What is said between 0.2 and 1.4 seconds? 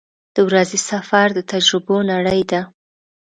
•د ورځې سفر د